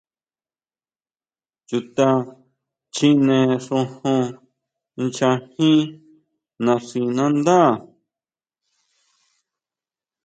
Chuta 1.67 2.07
chine 2.95 3.37
xojon 3.65 4.21
ncha 5.05 5.29
jín 5.55 5.79
naxinandá. 6.65 7.59